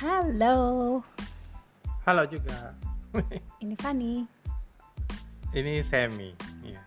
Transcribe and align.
Halo, 0.00 0.56
Halo 2.08 2.24
juga. 2.24 2.72
ini 3.60 3.76
Fani. 3.76 4.24
Ini 5.52 5.84
Semi. 5.84 6.32
Iya. 6.64 6.80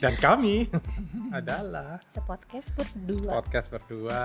Dan 0.00 0.16
kami 0.16 0.64
adalah 1.36 2.00
Sepodcast 2.16 2.72
berdua. 2.72 3.36
podcast 3.36 3.68
berdua. 3.68 4.22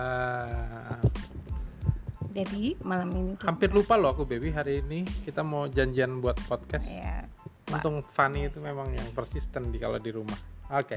Jadi 2.32 2.80
malam 2.80 3.12
ini 3.12 3.36
tuh 3.36 3.44
Hampir 3.44 3.76
lupa 3.76 4.00
loh 4.00 4.16
aku 4.16 4.24
baby 4.24 4.56
hari 4.56 4.80
ini 4.80 5.04
kita 5.28 5.44
mau 5.44 5.68
janjian 5.68 6.24
buat 6.24 6.40
podcast. 6.48 6.88
ya, 6.88 7.28
Untung 7.76 8.08
Fanny 8.16 8.48
itu 8.48 8.64
memang 8.64 8.88
yang 8.96 9.12
persisten 9.12 9.68
di 9.68 9.84
kalau 9.84 10.00
di 10.00 10.16
rumah. 10.16 10.40
Oke, 10.72 10.96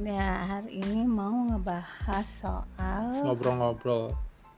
ya 0.00 0.48
hari 0.48 0.80
ini 0.80 1.04
mau 1.04 1.44
ngebahas 1.52 2.24
soal 2.40 3.20
ngobrol-ngobrol 3.20 4.16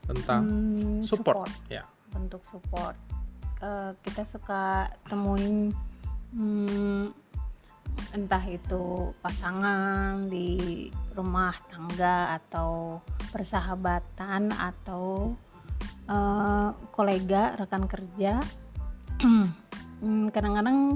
tentang 0.08 0.42
hmm, 0.48 1.00
support. 1.04 1.48
Ya. 1.68 1.84
bentuk 2.08 2.40
support. 2.48 2.96
Eh, 3.60 3.92
kita 4.00 4.24
suka 4.24 4.88
temuin 5.06 5.76
hmm, 6.32 7.12
entah 8.16 8.44
itu 8.48 9.12
pasangan 9.20 10.24
di 10.30 10.88
rumah 11.12 11.52
tangga 11.68 12.38
atau 12.40 13.02
persahabatan 13.28 14.48
atau 14.56 15.36
eh, 16.08 16.70
kolega 16.90 17.54
rekan 17.60 17.84
kerja 17.86 18.40
Hmm, 19.98 20.30
kadang-kadang 20.30 20.94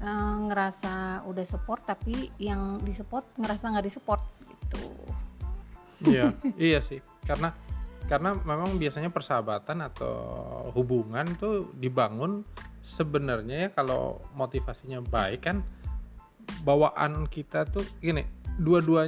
eh, 0.00 0.36
ngerasa 0.48 1.20
udah 1.28 1.44
support 1.44 1.84
tapi 1.84 2.32
yang 2.40 2.80
disupport 2.80 3.28
ngerasa 3.36 3.76
nggak 3.76 3.86
disupport 3.92 4.24
gitu 4.48 4.88
Iya, 6.06 6.34
iya 6.70 6.78
sih. 6.78 7.02
Karena 7.26 7.50
karena 8.08 8.34
memang 8.40 8.80
biasanya 8.80 9.12
persahabatan 9.12 9.84
atau 9.84 10.16
hubungan 10.72 11.28
tuh 11.36 11.70
dibangun 11.76 12.40
sebenarnya 12.80 13.68
ya 13.68 13.70
kalau 13.76 14.24
motivasinya 14.32 15.04
baik 15.04 15.44
kan 15.44 15.60
bawaan 16.64 17.28
kita 17.28 17.68
tuh 17.68 17.84
gini, 18.00 18.24
dua-dua 18.56 19.06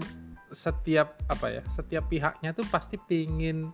setiap 0.52 1.16
apa 1.32 1.60
ya, 1.60 1.62
setiap 1.72 2.06
pihaknya 2.12 2.52
tuh 2.52 2.66
pasti 2.68 3.00
pingin 3.00 3.72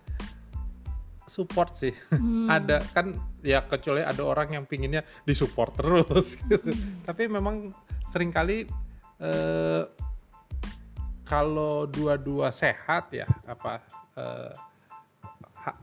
support 1.27 1.75
sih. 1.75 1.93
Hmm. 2.15 2.47
Ada 2.55 2.79
kan 2.95 3.17
ya 3.43 3.61
kecuali 3.67 4.01
ada 4.01 4.23
orang 4.23 4.55
yang 4.55 4.63
pinginnya 4.63 5.03
disupport 5.27 5.75
terus 5.75 6.39
gitu. 6.47 6.71
Tapi 7.07 7.27
memang 7.27 7.75
sering 8.15 8.31
kali 8.31 8.63
eh, 9.19 9.83
kalau 11.27 11.83
dua-dua 11.91 12.55
sehat 12.55 13.11
ya 13.11 13.27
apa 13.43 13.83
eh, 14.15 14.51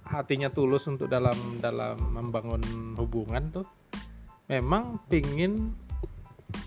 hatinya 0.04 0.48
tulus 0.52 0.86
untuk 0.86 1.10
dalam 1.10 1.36
dalam 1.58 1.96
membangun 2.12 2.62
hubungan 2.96 3.50
tuh 3.50 3.66
memang 4.48 5.00
pingin 5.08 5.72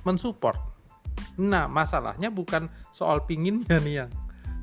mensupport. 0.04 0.58
Nah 1.38 1.70
masalahnya 1.70 2.34
bukan 2.34 2.68
soal 2.92 3.23
pinginnya 3.23 3.78
nih 3.82 3.95
yang 4.06 4.12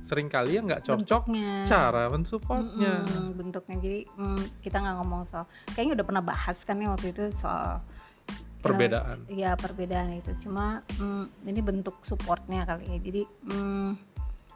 sering 0.04 0.28
kali 0.28 0.58
ya 0.58 0.60
nggak 0.60 0.84
cocok 0.84 1.32
Bentuknya. 1.32 1.64
cara 1.64 2.12
mensupportnya. 2.12 2.94
Mm-mm, 3.08 3.26
bentuknya 3.40 3.76
jadi 3.80 4.00
mm, 4.20 4.42
kita 4.60 4.76
nggak 4.84 4.96
ngomong 5.00 5.22
soal 5.24 5.48
kayaknya 5.72 6.02
udah 6.02 6.06
pernah 6.06 6.22
bahas 6.24 6.58
kan 6.62 6.76
ya 6.76 6.92
waktu 6.92 7.08
itu 7.16 7.32
soal 7.32 7.80
Perbedaan. 8.64 9.28
ya, 9.28 9.52
ya, 9.52 9.60
perbedaan 9.60 10.16
itu 10.16 10.32
cuma 10.44 10.80
mm, 10.96 11.48
ini 11.48 11.60
bentuk 11.60 12.00
supportnya 12.04 12.64
kali 12.64 12.96
ya 12.96 12.98
jadi 13.00 13.22
mm, 13.48 13.90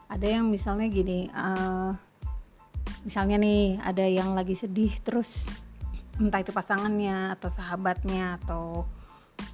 ada 0.09 0.27
yang 0.29 0.49
misalnya 0.49 0.89
gini 0.89 1.29
eh, 1.29 1.91
misalnya 3.03 3.39
nih 3.39 3.79
ada 3.79 4.05
yang 4.05 4.35
lagi 4.35 4.55
sedih 4.55 4.91
terus 5.03 5.47
entah 6.19 6.43
itu 6.43 6.51
pasangannya 6.51 7.33
atau 7.39 7.49
sahabatnya 7.49 8.37
atau 8.43 8.83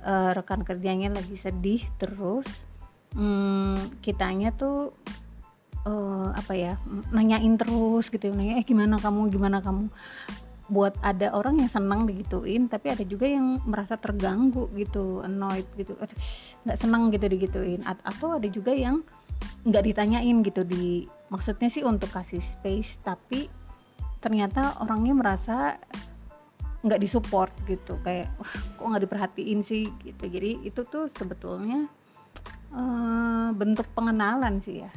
eh, 0.01 0.31
rekan 0.33 0.65
kerjanya 0.65 1.13
lagi 1.13 1.37
sedih 1.37 1.81
terus 2.01 2.65
mm, 3.13 4.01
kitanya 4.01 4.49
tuh 4.53 4.91
eh, 5.85 6.29
apa 6.33 6.53
ya 6.57 6.73
nanyain 7.13 7.55
terus 7.55 8.09
gitu 8.09 8.33
nanya 8.33 8.59
eh 8.59 8.65
gimana 8.65 8.97
kamu 8.97 9.29
gimana 9.29 9.61
kamu? 9.61 9.87
Buat 10.65 10.97
ada 11.05 11.29
orang 11.37 11.61
yang 11.61 11.69
senang 11.69 12.09
digituin 12.09 12.65
tapi 12.65 12.89
ada 12.89 13.05
juga 13.05 13.29
yang 13.29 13.61
merasa 13.69 14.01
terganggu 14.01 14.65
gitu 14.73 15.21
annoyed 15.21 15.69
gitu 15.77 15.93
nggak 16.65 16.77
senang 16.81 17.13
gitu 17.13 17.29
digituin. 17.29 17.85
At- 17.85 18.01
atau 18.01 18.41
ada 18.41 18.49
juga 18.49 18.73
yang 18.73 19.05
nggak 19.65 19.83
ditanyain 19.91 20.37
gitu 20.45 20.61
di 20.61 21.09
maksudnya 21.33 21.67
sih 21.73 21.81
untuk 21.81 22.13
kasih 22.13 22.39
space 22.39 23.01
tapi 23.01 23.49
ternyata 24.21 24.77
orangnya 24.81 25.13
merasa 25.17 25.77
nggak 26.85 27.01
disupport 27.01 27.53
gitu. 27.65 27.97
Kayak 28.05 28.29
wah 28.37 28.53
kok 28.53 28.85
nggak 28.85 29.03
diperhatiin 29.09 29.61
sih? 29.65 29.89
gitu. 30.05 30.23
Jadi 30.29 30.61
itu 30.61 30.81
tuh 30.85 31.09
sebetulnya 31.09 31.89
eh, 32.73 33.49
bentuk 33.57 33.89
pengenalan 33.97 34.61
sih 34.61 34.85
ya. 34.85 34.91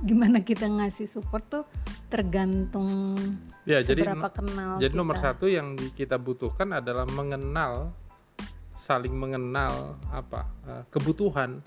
Gimana 0.00 0.40
kita 0.40 0.64
ngasih 0.68 1.08
support 1.08 1.44
tuh 1.48 1.64
tergantung 2.08 3.16
Ya 3.64 3.80
jadi 3.80 4.04
seberapa 4.04 4.28
kenal 4.28 4.76
Jadi 4.76 4.92
nomor 4.92 5.16
kita. 5.16 5.24
satu 5.32 5.48
yang 5.48 5.72
kita 5.96 6.20
butuhkan 6.20 6.68
adalah 6.76 7.08
mengenal, 7.08 7.96
saling 8.76 9.16
mengenal 9.16 9.96
apa 10.12 10.44
eh, 10.68 10.84
kebutuhan, 10.92 11.64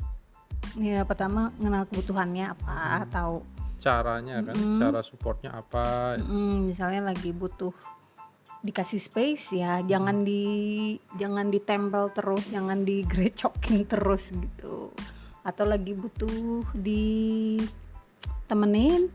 ya 0.76 1.04
pertama 1.04 1.52
mengenal 1.56 1.88
kebutuhannya 1.88 2.46
apa 2.52 2.76
Hmm. 2.76 3.08
tahu 3.10 3.36
caranya 3.78 4.42
kan, 4.42 4.58
Mm-mm. 4.58 4.82
cara 4.82 5.00
supportnya 5.00 5.54
apa. 5.54 6.18
mm, 6.18 6.66
misalnya 6.66 7.14
lagi 7.14 7.30
butuh 7.30 7.72
dikasih 8.58 8.98
space 8.98 9.54
ya 9.54 9.86
jangan 9.86 10.26
di 10.26 10.98
jangan 11.16 11.48
ditempel 11.48 12.10
terus 12.10 12.50
jangan 12.50 12.82
digrecokin 12.82 13.86
terus 13.86 14.34
gitu 14.34 14.90
atau 15.46 15.64
lagi 15.64 15.94
butuh 15.94 16.66
ditemenin 16.74 19.14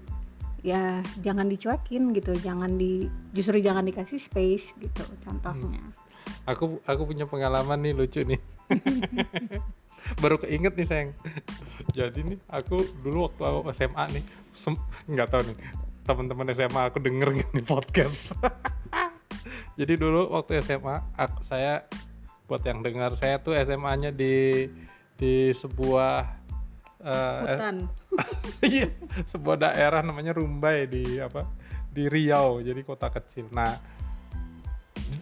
ya 0.63 1.03
jangan 1.19 1.51
dicuekin 1.51 2.15
gitu 2.15 2.31
jangan 2.39 2.79
di 2.79 3.11
justru 3.35 3.59
jangan 3.59 3.83
dikasih 3.83 4.23
space 4.23 4.79
gitu 4.79 5.03
contohnya 5.27 5.83
Aku 6.43 6.83
aku 6.87 7.07
punya 7.07 7.23
pengalaman 7.23 7.79
nih 7.83 7.95
lucu 7.95 8.23
nih. 8.23 8.39
Baru 10.19 10.37
keinget 10.43 10.75
nih 10.75 10.87
sayang. 10.87 11.11
Jadi 11.97 12.21
nih 12.27 12.39
aku 12.51 12.83
dulu 13.03 13.31
waktu 13.31 13.43
aku 13.43 13.71
SMA 13.75 14.05
nih, 14.19 14.25
nggak 15.11 15.29
tahu 15.31 15.43
nih 15.47 15.57
teman-teman 16.03 16.51
SMA 16.51 16.83
aku 16.91 16.99
denger 16.99 17.29
nggak 17.31 17.51
nih 17.55 17.67
podcast. 17.67 18.35
Jadi 19.79 19.95
dulu 19.97 20.29
waktu 20.35 20.61
SMA 20.61 21.01
aku, 21.17 21.41
saya 21.47 21.87
buat 22.51 22.61
yang 22.67 22.85
dengar 22.85 23.17
saya 23.17 23.41
tuh 23.41 23.57
SMA-nya 23.57 24.13
di 24.13 24.69
di 25.17 25.55
sebuah 25.55 26.27
eh, 27.01 27.41
hutan 27.47 27.77
Iya, 28.73 28.91
sebuah 29.25 29.57
daerah 29.63 30.03
namanya 30.05 30.37
Rumbai 30.37 30.91
di 30.91 31.23
apa? 31.23 31.47
Di 31.93 32.11
Riau, 32.11 32.61
jadi 32.61 32.81
kota 32.83 33.09
kecil. 33.09 33.49
Nah, 33.53 33.73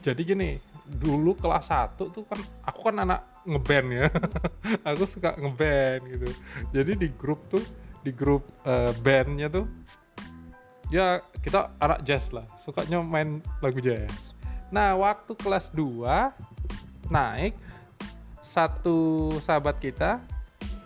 jadi 0.00 0.20
gini, 0.22 0.56
dulu 0.98 1.38
kelas 1.38 1.70
1 1.70 1.94
tuh 1.98 2.24
kan 2.26 2.40
aku 2.66 2.80
kan 2.90 2.96
anak 3.06 3.20
ngeband 3.46 3.88
ya. 3.94 4.06
aku 4.88 5.06
suka 5.06 5.38
ngeband 5.38 6.02
gitu. 6.10 6.28
Jadi 6.74 6.92
di 7.06 7.08
grup 7.14 7.46
tuh, 7.46 7.62
di 8.02 8.10
grup 8.10 8.42
eh, 8.66 8.90
bandnya 9.04 9.46
tuh 9.46 9.66
ya 10.90 11.22
kita 11.40 11.70
anak 11.78 12.02
jazz 12.02 12.34
lah, 12.34 12.44
sukanya 12.58 12.98
main 13.00 13.38
lagu 13.62 13.78
jazz. 13.78 14.34
Nah, 14.74 14.98
waktu 14.98 15.34
kelas 15.38 15.70
2 15.74 17.10
naik 17.10 17.54
satu 18.42 19.30
sahabat 19.42 19.78
kita 19.78 20.18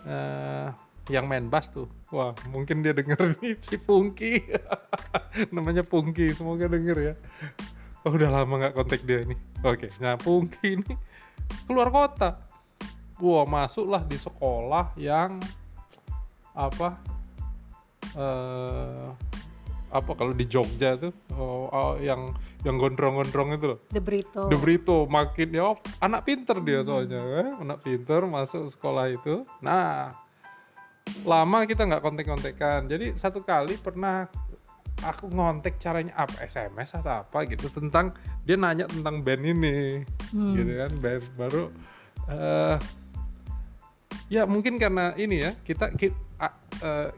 eh, 0.05 0.69
yang 1.09 1.25
main 1.29 1.49
bass 1.49 1.69
tuh. 1.69 1.89
Wah, 2.13 2.33
mungkin 2.49 2.81
dia 2.81 2.93
denger 2.93 3.37
nih 3.41 3.57
si 3.67 3.77
Pungki. 3.77 4.41
Namanya 5.55 5.81
Pungki, 5.85 6.33
semoga 6.33 6.69
denger 6.69 6.97
ya. 7.01 7.13
Oh, 8.05 8.13
udah 8.13 8.29
lama 8.29 8.53
nggak 8.61 8.73
kontak 8.77 9.01
dia 9.01 9.25
nih. 9.25 9.39
Oke, 9.65 9.89
nah 9.97 10.13
Pungki 10.13 10.67
ini 10.77 10.93
keluar 11.65 11.89
kota. 11.89 12.37
Wah, 13.17 13.49
masuklah 13.49 14.05
di 14.05 14.13
sekolah 14.15 14.93
yang 14.95 15.41
apa? 16.53 17.01
eh 18.15 19.07
apa 19.91 20.11
kalau 20.11 20.35
di 20.35 20.43
Jogja 20.43 20.99
tuh 20.99 21.11
oh, 21.35 21.67
oh, 21.67 21.93
yang 21.99 22.35
yang 22.63 22.75
gondrong-gondrong 22.75 23.55
itu 23.55 23.65
loh. 23.75 23.79
The 23.91 23.99
Brito 23.99 24.47
De 24.47 24.57
Brito 24.59 25.07
makin 25.07 25.49
ya 25.51 25.71
oh, 25.71 25.77
anak 25.99 26.27
pinter 26.27 26.59
dia 26.59 26.83
Hmm. 26.83 26.87
soalnya 26.87 27.21
eh? 27.21 27.51
anak 27.59 27.79
pinter 27.83 28.21
masuk 28.27 28.71
sekolah 28.71 29.07
itu 29.07 29.43
nah 29.59 30.15
lama 31.23 31.63
kita 31.63 31.87
nggak 31.87 32.03
kontek-kontekan 32.03 32.87
jadi 32.87 33.15
satu 33.15 33.39
kali 33.45 33.79
pernah 33.79 34.27
aku 35.03 35.27
ngontek 35.27 35.75
caranya 35.81 36.15
apa 36.15 36.45
SMS 36.45 36.95
atau 36.95 37.25
apa 37.25 37.43
gitu 37.49 37.67
tentang 37.73 38.15
dia 38.47 38.55
nanya 38.55 38.87
tentang 38.87 39.19
band 39.25 39.43
ini 39.43 40.05
Hmm. 40.31 40.55
gitu 40.55 40.71
kan 40.79 40.91
band 41.03 41.23
baru 41.35 41.63
eh 42.31 42.75
ya 44.31 44.47
mungkin 44.49 44.81
karena 44.81 45.13
ini 45.19 45.45
ya 45.45 45.51
kita 45.61 45.93
kita, 45.93 46.17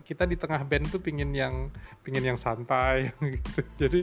kita 0.03 0.23
di 0.27 0.35
tengah 0.35 0.61
band 0.67 0.91
tuh 0.91 0.99
pingin 0.99 1.31
yang 1.31 1.71
pingin 2.03 2.23
yang 2.33 2.39
santai 2.39 3.09
gitu. 3.33 3.59
Jadi 3.79 3.99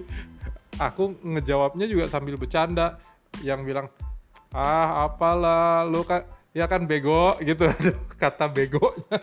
aku 0.81 1.15
ngejawabnya 1.23 1.87
juga 1.87 2.09
sambil 2.11 2.35
bercanda 2.41 2.99
yang 3.45 3.63
bilang 3.63 3.87
ah 4.55 5.07
apalah 5.07 5.85
lu 5.85 6.03
kan 6.07 6.25
ya 6.57 6.65
kan 6.71 6.87
bego 6.89 7.37
gitu 7.49 7.69
kata 8.17 8.49
begonya. 8.49 9.19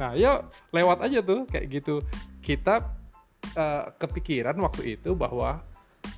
Nah 0.00 0.16
yuk 0.16 0.48
lewat 0.72 1.04
aja 1.04 1.20
tuh 1.20 1.44
kayak 1.44 1.66
gitu. 1.82 2.00
Kita 2.40 2.80
uh, 3.56 3.90
kepikiran 3.98 4.56
waktu 4.60 4.98
itu 4.98 5.14
bahwa 5.14 5.62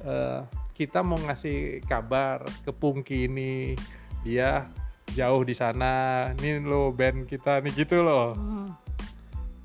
uh, 0.05 0.45
kita 0.73 1.05
mau 1.05 1.21
ngasih 1.21 1.85
kabar 1.85 2.43
ke 2.65 2.73
Pungki 2.73 3.29
ini 3.29 3.77
dia 4.25 4.67
jauh 5.13 5.45
di 5.45 5.53
sana 5.53 6.31
ini 6.41 6.63
lo 6.65 6.91
band 6.91 7.29
kita 7.29 7.61
nih 7.61 7.73
gitu 7.85 8.01
loh. 8.01 8.33
Hmm. 8.33 8.71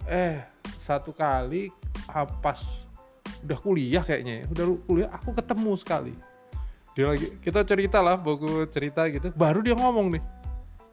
eh 0.07 0.39
satu 0.79 1.11
kali 1.11 1.67
ah, 2.11 2.23
pas 2.23 2.63
udah 3.43 3.59
kuliah 3.59 4.03
kayaknya 4.03 4.43
ya 4.43 4.45
udah 4.51 4.65
kuliah 4.87 5.09
aku 5.11 5.35
ketemu 5.35 5.71
sekali. 5.79 6.13
Dia 6.95 7.13
lagi 7.13 7.27
kita 7.43 7.61
cerita 7.63 7.99
lah 8.01 8.17
buku 8.17 8.65
cerita 8.71 9.07
gitu. 9.11 9.31
Baru 9.35 9.63
dia 9.63 9.75
ngomong 9.75 10.15
nih 10.15 10.23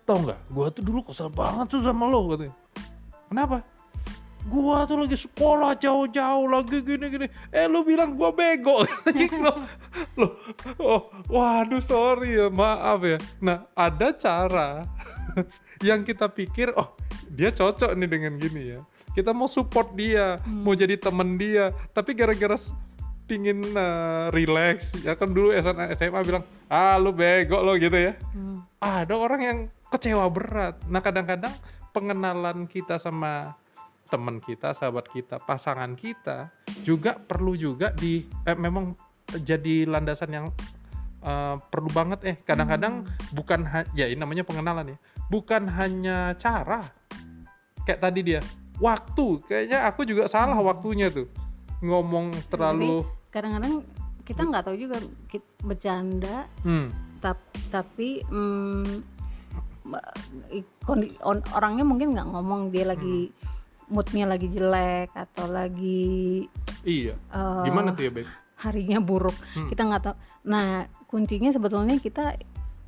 tau 0.05 0.21
nggak 0.21 0.41
gua 0.53 0.69
tuh 0.69 0.85
dulu 0.85 1.01
kesel 1.01 1.33
banget 1.33 1.67
tuh 1.75 1.83
sama 1.83 2.07
lo 2.07 2.29
katanya. 2.35 2.55
Kenapa 3.31 3.57
gua 4.49 4.85
tuh 4.85 5.05
lagi 5.05 5.17
sekolah 5.17 5.77
jauh-jauh 5.81 6.47
lagi 6.49 6.85
gini-gini. 6.85 7.27
Eh 7.51 7.65
lu 7.67 7.85
bilang 7.85 8.17
gua 8.17 8.31
bego. 8.31 8.85
Lo 9.45 9.53
lo 10.15 10.27
oh 10.79 11.01
waduh 11.33 11.81
sorry 11.81 12.37
ya 12.39 12.53
maaf 12.53 13.01
ya. 13.03 13.19
Nah 13.41 13.65
ada 13.75 14.13
cara 14.15 14.85
yang 15.89 16.05
kita 16.05 16.29
pikir 16.31 16.71
oh 16.77 16.95
dia 17.33 17.51
cocok 17.51 17.97
nih 17.97 18.09
dengan 18.09 18.37
gini 18.37 18.77
ya. 18.77 18.81
Kita 19.15 19.31
mau 19.31 19.47
support 19.47 19.95
dia 19.95 20.39
hmm. 20.43 20.63
mau 20.63 20.75
jadi 20.77 21.01
temen 21.01 21.41
dia. 21.41 21.73
Tapi 21.97 22.13
gara-gara 22.13 22.59
pingin 23.25 23.65
uh, 23.73 24.29
relax 24.37 24.93
ya 25.01 25.17
kan 25.17 25.33
dulu 25.33 25.49
SMA, 25.57 25.97
SMA 25.97 26.21
bilang 26.21 26.45
ah 26.69 27.01
lu 27.01 27.09
bego 27.11 27.65
lo 27.65 27.73
gitu 27.81 27.97
ya. 27.97 28.13
Hmm. 28.37 28.61
ada 28.85 29.17
orang 29.17 29.41
yang 29.41 29.59
kecewa 29.89 30.29
berat. 30.29 30.77
Nah 30.93 31.01
kadang-kadang 31.01 31.55
pengenalan 31.97 32.69
kita 32.69 33.01
sama 33.01 33.55
teman 34.09 34.39
kita 34.41 34.77
sahabat 34.77 35.09
kita 35.11 35.41
pasangan 35.43 35.97
kita 35.97 36.53
juga 36.85 37.17
perlu 37.17 37.57
juga 37.57 37.91
di 37.97 38.25
eh, 38.45 38.57
memang 38.57 38.93
jadi 39.33 39.89
landasan 39.89 40.31
yang 40.31 40.47
uh, 41.25 41.57
perlu 41.59 41.91
banget 41.91 42.21
eh 42.29 42.37
kadang-kadang 42.45 43.03
hmm. 43.03 43.33
bukan 43.33 43.61
ya 43.97 44.07
ini 44.07 44.21
namanya 44.21 44.45
pengenalan 44.45 44.95
ya 44.95 44.99
bukan 45.33 45.67
hanya 45.73 46.37
cara 46.37 46.85
kayak 47.89 48.01
tadi 48.05 48.21
dia 48.21 48.41
waktu 48.79 49.41
kayaknya 49.49 49.89
aku 49.89 50.05
juga 50.05 50.29
salah 50.29 50.57
hmm. 50.61 50.69
waktunya 50.69 51.09
tuh 51.09 51.27
ngomong 51.81 52.33
terlalu 52.53 53.03
kadang-kadang 53.33 53.83
kita 54.25 54.41
nggak 54.41 54.65
tahu 54.65 54.77
juga 54.77 54.97
kita 55.29 55.49
bercanda 55.65 56.49
hmm. 56.65 56.89
tap, 57.21 57.41
tapi 57.69 58.25
hmm, 58.25 59.05
orangnya 61.53 61.85
mungkin 61.85 62.17
nggak 62.17 62.29
ngomong 62.33 62.73
dia 62.73 62.89
lagi 62.89 63.29
hmm. 63.29 63.54
Moodnya 63.89 64.25
lagi 64.29 64.49
jelek 64.49 65.13
atau 65.13 65.49
lagi 65.49 66.47
iya 66.85 67.15
uh, 67.33 67.65
gimana 67.65 67.93
tuh 67.93 68.09
ya 68.09 68.13
Beb? 68.13 68.27
harinya 68.61 68.99
buruk 69.03 69.37
hmm. 69.57 69.69
kita 69.73 69.83
nggak 69.85 70.03
tahu 70.03 70.17
nah 70.49 70.89
kuncinya 71.09 71.51
sebetulnya 71.53 72.01
kita 72.01 72.39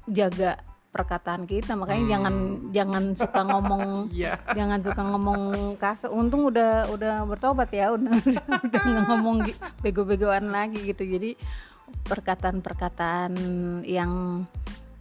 jaga 0.08 0.60
perkataan 0.96 1.44
kita 1.44 1.76
makanya 1.76 2.02
hmm. 2.02 2.12
jangan 2.12 2.34
jangan 2.72 3.04
suka 3.12 3.40
ngomong 3.44 3.84
yeah. 4.16 4.40
jangan 4.56 4.81
suka 4.81 5.02
ngomong 5.04 5.40
kasar 5.76 6.08
untung 6.08 6.48
udah 6.48 6.88
udah 6.88 7.28
bertobat 7.28 7.69
ya 7.69 7.93
udah 7.93 8.16
udah 8.66 8.82
ngomong 9.12 9.44
bego-begoan 9.84 10.48
lagi 10.48 10.81
gitu 10.88 11.04
jadi 11.04 11.37
perkataan-perkataan 12.08 13.32
yang 13.84 14.43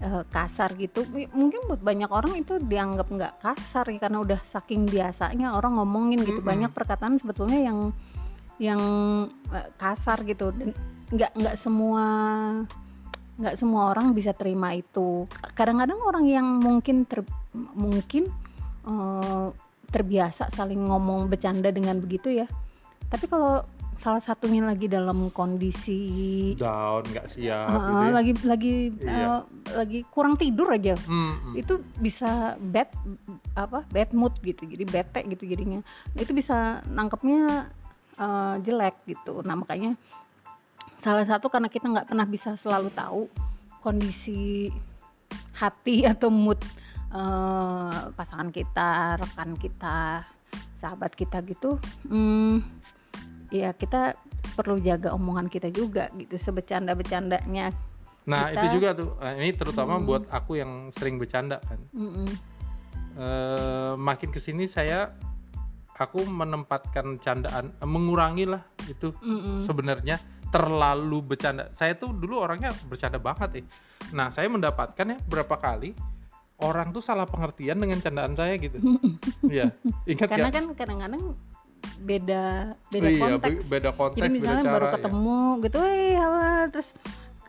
uh, 0.03 0.23
kasar 0.27 0.75
gitu. 0.75 1.05
Mungkin 1.31 1.69
buat 1.69 1.79
banyak 1.79 2.09
orang 2.11 2.35
itu 2.35 2.59
dianggap 2.59 3.07
nggak 3.07 3.33
kasar 3.39 3.85
ya, 3.87 3.99
karena 4.01 4.19
udah 4.19 4.39
saking 4.51 4.89
biasanya 4.89 5.55
orang 5.55 5.79
ngomongin 5.79 6.19
gitu. 6.25 6.39
Mm 6.39 6.43
-hmm. 6.43 6.51
banyak 6.51 6.71
perkataan 6.73 7.15
sebetulnya 7.21 7.59
yang 7.61 7.79
yang 8.59 8.81
uh, 9.51 9.69
kasar 9.79 10.23
gitu. 10.27 10.51
Dan 10.51 10.75
nggak 11.13 11.31
nggak 11.37 11.55
semua 11.55 12.03
nggak 13.35 13.55
semua 13.59 13.91
orang 13.91 14.15
bisa 14.15 14.31
terima 14.31 14.71
itu. 14.75 15.27
Kadang-kadang 15.55 15.99
orang 16.03 16.25
yang 16.27 16.47
mungkin 16.59 17.03
ter, 17.03 17.23
mungkin 17.75 18.31
uh, 18.87 19.51
terbiasa 19.91 20.51
saling 20.51 20.87
ngomong 20.87 21.27
bercanda 21.27 21.71
dengan 21.71 21.99
begitu 21.99 22.31
ya. 22.31 22.47
Tapi 23.11 23.29
kalau 23.29 23.61
salah 24.05 24.21
satunya 24.21 24.61
lagi 24.61 24.85
dalam 24.85 25.33
kondisi 25.33 26.53
down 26.53 27.01
nggak 27.09 27.25
siap 27.25 27.73
uh, 27.73 27.73
gitu 27.73 27.89
ya. 27.89 28.13
lagi 28.13 28.31
lagi 28.45 28.73
iya. 29.01 29.25
uh, 29.25 29.41
lagi 29.73 29.99
kurang 30.13 30.37
tidur 30.37 30.69
aja 30.69 30.93
hmm, 30.93 31.33
hmm. 31.33 31.53
itu 31.57 31.81
bisa 31.97 32.53
bad 32.61 32.85
apa 33.57 33.81
bad 33.89 34.13
mood 34.13 34.37
gitu 34.45 34.61
jadi 34.69 34.85
bete 34.85 35.25
gitu 35.25 35.49
jadinya 35.49 35.81
nah, 36.13 36.21
itu 36.21 36.37
bisa 36.37 36.85
nangkepnya 36.85 37.73
uh, 38.21 38.61
jelek 38.61 38.93
gitu 39.09 39.41
nah 39.41 39.57
makanya 39.57 39.97
salah 41.01 41.25
satu 41.25 41.49
karena 41.49 41.73
kita 41.73 41.89
nggak 41.89 42.05
pernah 42.05 42.29
bisa 42.29 42.53
selalu 42.61 42.93
tahu 42.93 43.25
kondisi 43.81 44.69
hati 45.57 46.05
atau 46.13 46.29
mood 46.29 46.61
uh, 47.09 48.13
pasangan 48.13 48.53
kita, 48.53 49.17
rekan 49.17 49.57
kita, 49.57 50.21
sahabat 50.77 51.17
kita 51.17 51.41
gitu, 51.45 51.81
hmm, 52.05 52.61
ya 53.63 53.71
kita 53.71 54.17
perlu 54.55 54.79
jaga 54.83 55.15
omongan 55.15 55.47
kita 55.47 55.71
juga 55.71 56.11
gitu 56.19 56.35
sebecanda-becandanya. 56.35 57.71
Nah 58.25 58.43
kita, 58.49 58.57
itu 58.57 58.67
juga 58.79 58.89
tuh, 58.97 59.09
eh, 59.21 59.33
ini 59.39 59.51
terutama 59.53 60.01
hmm. 60.01 60.05
buat 60.05 60.23
aku 60.33 60.57
yang 60.59 60.89
sering 60.91 61.21
bercanda 61.21 61.61
kan. 61.63 61.79
Hmm. 61.93 62.29
Uh, 63.15 63.93
makin 63.95 64.27
ke 64.27 64.43
sini 64.43 64.67
saya 64.67 65.15
aku 65.95 66.27
menempatkan 66.27 67.15
candaan, 67.23 67.71
mengurangi 67.79 68.43
lah 68.43 68.59
itu 68.91 69.15
hmm. 69.15 69.63
sebenarnya 69.63 70.19
terlalu 70.51 71.23
bercanda. 71.23 71.71
Saya 71.71 71.95
tuh 71.95 72.11
dulu 72.11 72.43
orangnya 72.43 72.75
bercanda 72.87 73.19
banget 73.19 73.63
eh. 73.63 73.65
Nah, 74.15 74.31
saya 74.31 74.47
mendapatkan 74.51 75.15
ya 75.15 75.17
berapa 75.27 75.55
kali 75.59 75.95
orang 76.63 76.95
tuh 76.95 77.03
salah 77.03 77.27
pengertian 77.27 77.75
dengan 77.75 77.99
candaan 77.99 78.33
saya 78.35 78.55
gitu. 78.55 78.79
Iya. 79.45 79.75
Ingat 80.07 80.27
Karena 80.31 80.49
kan 80.51 80.65
kadang-kadang 80.73 81.35
beda 82.01 82.75
beda 82.91 83.09
iya, 83.09 83.19
konteks. 83.19 83.63
beda 83.69 83.89
konteks. 83.93 84.19
Jadi 84.19 84.29
misalnya 84.33 84.61
beda 84.61 84.67
cara, 84.67 84.75
baru 84.75 84.87
ketemu 84.97 85.39
ya. 85.41 85.63
gitu, 85.63 85.77
eh 85.85 86.13
halo 86.17 86.39
terus 86.71 86.89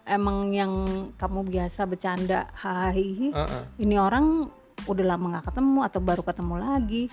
emang 0.07 0.55
yang 0.55 0.73
kamu 1.19 1.41
biasa 1.51 1.81
bercanda 1.85 2.47
hai 2.63 3.35
uh 3.35 3.43
-uh. 3.43 3.63
ini 3.83 3.99
orang 3.99 4.47
udah 4.87 5.05
lama 5.05 5.37
nggak 5.37 5.47
ketemu 5.51 5.79
atau 5.83 6.01
baru 6.01 6.23
ketemu 6.23 6.55
lagi 6.63 7.05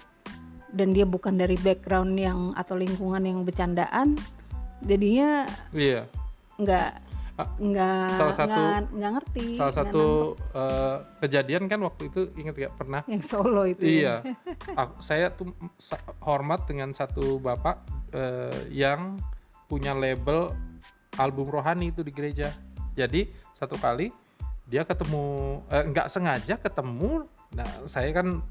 dan 0.74 0.94
dia 0.94 1.06
bukan 1.06 1.38
dari 1.38 1.58
background 1.58 2.14
yang 2.18 2.54
atau 2.54 2.78
lingkungan 2.78 3.22
yang 3.26 3.42
bercandaan 3.42 4.14
jadinya 4.86 5.50
iya 5.74 6.06
nggak 6.62 6.90
ah, 6.94 7.02
nggak 7.34 8.14
salah 8.14 8.36
satu 8.38 8.62
nggak 8.94 9.12
ngerti 9.18 9.46
salah 9.58 9.74
satu 9.74 10.06
uh, 10.54 11.02
kejadian 11.18 11.66
kan 11.66 11.82
waktu 11.82 12.14
itu 12.14 12.30
inget 12.38 12.54
gak 12.54 12.78
pernah? 12.78 13.02
Yang 13.10 13.34
Solo 13.34 13.66
itu 13.66 13.82
iya. 13.82 14.22
Aku, 14.82 15.02
saya 15.02 15.34
tuh 15.34 15.50
hormat 16.22 16.70
dengan 16.70 16.94
satu 16.94 17.42
bapak 17.42 17.82
uh, 18.14 18.54
yang 18.70 19.18
punya 19.66 19.98
label 19.98 20.54
album 21.18 21.50
rohani 21.50 21.90
itu 21.90 22.06
di 22.06 22.14
gereja. 22.14 22.54
Jadi 22.94 23.26
satu 23.58 23.82
kali 23.82 24.14
dia 24.70 24.86
ketemu 24.86 25.60
eh, 25.74 25.84
nggak 25.90 26.08
sengaja 26.08 26.56
ketemu 26.56 27.28
nah 27.52 27.68
saya 27.84 28.14
kan 28.14 28.46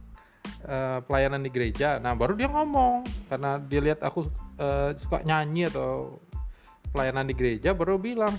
uh, 0.66 0.98
pelayanan 1.06 1.46
di 1.46 1.50
gereja. 1.54 2.02
Nah 2.02 2.18
baru 2.18 2.34
dia 2.34 2.50
ngomong 2.50 3.06
karena 3.30 3.62
dia 3.62 3.78
lihat 3.78 4.02
aku 4.02 4.26
uh, 4.58 4.90
suka 4.98 5.22
nyanyi 5.22 5.70
atau 5.70 6.18
pelayanan 6.92 7.24
di 7.24 7.34
gereja, 7.34 7.72
baru 7.72 7.96
bilang, 7.96 8.36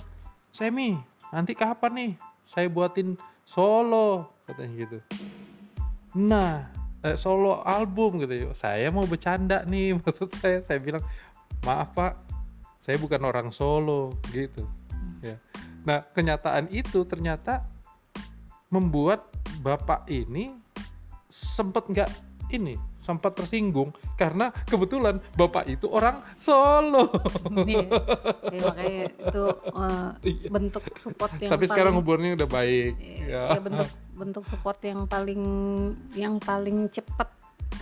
Semi, 0.54 0.94
nanti 1.34 1.50
kapan 1.50 1.92
nih 1.98 2.12
saya 2.46 2.70
buatin 2.70 3.18
solo 3.42 4.38
katanya 4.46 4.86
gitu. 4.86 4.98
Nah 6.14 6.70
eh, 7.02 7.18
solo 7.18 7.58
album 7.66 8.22
gitu. 8.22 8.54
Saya 8.54 8.86
mau 8.94 9.02
bercanda 9.02 9.66
nih 9.66 9.92
maksud 9.98 10.30
saya. 10.38 10.62
Saya 10.62 10.78
bilang 10.78 11.02
maaf 11.66 11.90
pak, 11.98 12.14
saya 12.78 12.94
bukan 13.02 13.26
orang 13.26 13.50
solo 13.50 14.14
gitu. 14.30 14.62
Ya. 15.26 15.42
Nah 15.82 16.06
kenyataan 16.14 16.70
itu 16.70 17.02
ternyata 17.02 17.66
membuat 18.70 19.26
bapak 19.58 20.06
ini 20.06 20.54
sempat 21.34 21.90
nggak 21.90 22.06
ini 22.54 22.78
sempat 23.04 23.36
tersinggung 23.36 23.92
karena 24.16 24.48
kebetulan 24.64 25.20
bapak 25.36 25.68
itu 25.68 25.86
orang 25.92 26.24
Solo. 26.34 27.12
Iya, 27.64 27.86
ya, 28.50 28.60
makanya 28.64 29.04
itu 29.12 29.44
uh, 29.76 30.10
iya. 30.24 30.48
bentuk 30.48 30.84
support 30.96 31.32
yang. 31.38 31.52
Tapi 31.52 31.64
paling, 31.64 31.70
sekarang 31.70 31.92
hubungannya 32.00 32.32
udah 32.40 32.48
baik. 32.48 32.92
Iya, 32.98 33.42
ya. 33.54 33.60
bentuk 33.60 33.88
bentuk 34.16 34.44
support 34.48 34.78
yang 34.82 35.04
paling 35.04 35.42
yang 36.16 36.40
paling 36.40 36.88
cepat. 36.88 37.28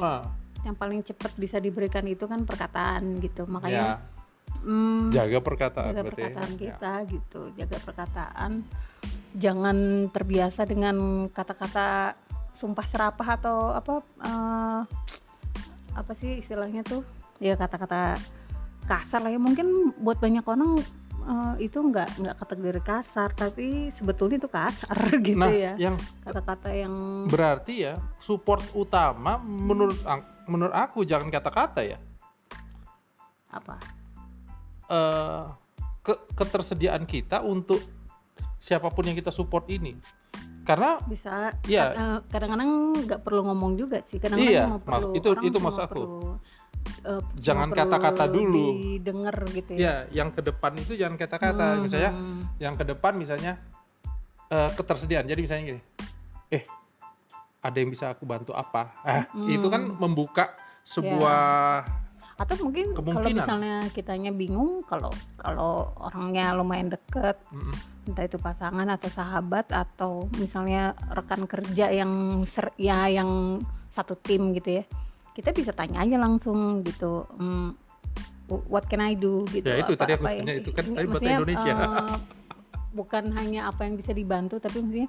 Ah. 0.03 0.27
Yang 0.63 0.77
paling 0.79 1.01
cepat 1.03 1.33
bisa 1.39 1.57
diberikan 1.59 2.07
itu 2.07 2.27
kan 2.27 2.43
perkataan 2.43 3.19
gitu. 3.23 3.47
Makanya 3.47 4.03
ya. 4.03 4.67
mm, 4.67 5.15
jaga 5.15 5.39
perkataan 5.43 5.91
jaga 5.95 6.03
berarti 6.03 6.23
ya. 6.23 6.27
perkataan 6.27 6.51
Ya. 6.53 6.59
kita 6.59 6.93
gitu 7.11 7.41
jaga 7.59 7.77
perkataan 7.83 8.53
jangan 9.33 9.77
terbiasa 10.13 10.69
dengan 10.69 11.27
kata-kata 11.33 12.15
sumpah 12.53 12.87
serapah 12.87 13.29
atau 13.41 13.73
apa 13.73 13.95
eh, 14.21 14.81
apa 15.93 16.13
sih 16.17 16.41
istilahnya 16.41 16.83
tuh? 16.85 17.03
Ya 17.43 17.59
kata-kata 17.59 18.17
kasar 18.87 19.21
lah 19.25 19.31
ya. 19.33 19.41
Mungkin 19.41 19.97
buat 20.01 20.19
banyak 20.19 20.45
orang 20.45 20.79
eh, 21.27 21.55
itu 21.67 21.79
nggak 21.79 22.23
nggak 22.23 22.37
kategori 22.39 22.81
kasar 22.83 23.31
tapi 23.35 23.91
sebetulnya 23.95 24.43
itu 24.43 24.51
kasar 24.51 24.99
gitu 25.27 25.39
nah 25.39 25.53
ya. 25.53 25.79
yang 25.79 25.95
kata-kata 26.27 26.75
yang 26.75 26.95
berarti 27.31 27.87
ya 27.91 27.95
support 28.19 28.63
utama 28.75 29.39
menurut 29.43 29.99
menurut 30.51 30.75
aku 30.75 31.05
jangan 31.07 31.31
kata-kata 31.31 31.81
ya. 31.85 31.99
Apa? 33.53 33.77
Eh 34.91 35.45
ke 36.03 36.15
ketersediaan 36.35 37.07
kita 37.07 37.47
untuk 37.47 37.79
siapa 38.59 38.91
pun 38.91 39.07
yang 39.07 39.15
kita 39.15 39.31
support 39.31 39.71
ini 39.71 39.95
karena 40.63 40.91
bisa 41.03 41.51
Iya. 41.65 41.85
eh, 41.91 42.19
kadang-kadang 42.27 42.71
nggak 43.03 43.21
perlu 43.21 43.43
ngomong 43.45 43.75
juga 43.75 43.99
sih 44.05 44.17
Iya, 44.17 44.23
kadang-kadang 44.23 44.63
cuma 44.63 44.71
mak- 44.73 44.85
perlu 44.85 45.09
itu- 45.13 45.29
orang 45.29 45.45
itu 45.45 45.53
cuma 45.53 45.65
maksud 45.67 45.83
aku. 45.83 45.93
perlu, 45.93 46.11
eh, 47.03 47.21
cuma 47.21 47.37
Jangan 47.37 47.69
kata-kata 47.73 48.25
dulu. 48.27 48.67
didengar 48.73 49.37
gitu 49.49 49.71
ya 49.73 49.79
ya 49.79 49.95
yang 50.15 50.29
ke 50.29 50.41
depan 50.41 50.73
itu 50.77 50.93
jangan 50.95 51.17
kata-kata 51.17 51.67
Hmm, 51.69 51.81
misalnya 51.83 52.11
yang 52.59 52.75
ke 52.75 52.85
depan 52.85 53.13
misalnya 53.15 53.53
eh, 54.49 54.71
ketersediaan 54.71 55.25
jadi 55.25 55.41
misalnya 55.41 55.65
gini 55.67 55.81
eh 56.51 56.63
ada 57.59 57.75
yang 57.75 57.89
bisa 57.89 58.11
aku 58.11 58.23
bantu 58.23 58.53
apa 58.53 58.93
ah 59.01 59.25
Hmm. 59.29 59.49
itu 59.49 59.67
kan 59.67 59.83
membuka 59.89 60.53
sebuah 60.83 61.83
atau 62.33 62.55
mungkin 62.61 62.93
kalau 62.93 63.29
misalnya 63.29 63.75
kitanya 63.91 64.31
bingung 64.31 64.81
kalau 64.83 65.13
kalau 65.37 65.93
orangnya 65.97 66.53
lumayan 66.53 66.89
deket 66.89 67.37
Mm-mm. 67.51 67.77
entah 68.09 68.25
itu 68.25 68.37
pasangan 68.37 68.89
atau 68.89 69.09
sahabat 69.09 69.69
atau 69.69 70.27
misalnya 70.37 70.93
rekan 71.11 71.45
kerja 71.45 71.93
yang 71.93 72.43
ser 72.45 72.73
ya 72.77 73.07
yang 73.07 73.61
satu 73.93 74.17
tim 74.17 74.53
gitu 74.53 74.81
ya 74.81 74.85
kita 75.33 75.53
bisa 75.53 75.73
tanya 75.73 76.03
aja 76.03 76.17
langsung 76.17 76.81
gitu 76.83 77.29
hmm, 77.37 77.77
what 78.69 78.85
can 78.85 79.01
I 79.01 79.17
do? 79.17 79.45
gitu 79.49 79.65
Ya, 79.65 79.81
itu 79.81 79.97
tadi 79.97 80.13
aku 80.13 80.29
yang- 80.29 80.45
tanya, 80.45 80.53
itu. 80.61 80.69
Kan 80.73 80.93
tadi 80.93 81.07
bahasa 81.09 81.31
Indonesia. 81.31 81.73
eh, 81.73 82.17
bukan 82.93 83.25
hanya 83.33 83.61
apa 83.67 83.89
yang 83.89 83.97
bisa 83.97 84.13
dibantu 84.13 84.61
tapi 84.61 84.81
maksudnya 84.81 85.09